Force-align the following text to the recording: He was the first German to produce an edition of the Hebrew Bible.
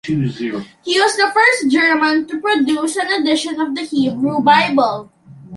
He 0.03 0.19
was 0.19 1.15
the 1.15 1.29
first 1.31 1.69
German 1.71 2.25
to 2.25 2.39
produce 2.41 2.95
an 2.95 3.21
edition 3.21 3.61
of 3.61 3.75
the 3.75 3.83
Hebrew 3.83 4.41
Bible. 4.41 5.11